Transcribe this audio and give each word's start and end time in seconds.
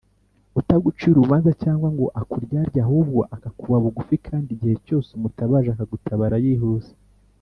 utagucira 0.59 1.11
urubanza 1.17 1.51
cyangwa 1.63 1.87
ngo 1.95 2.05
akuryarye 2.21 2.79
ahubwo 2.85 3.19
akakuba 3.35 3.75
bugufi 3.83 4.15
kandi 4.27 4.49
igihe 4.55 4.75
cyose 4.85 5.09
umutabaje 5.17 5.69
akagutabara 5.71 6.37
yihuse. 6.45 6.91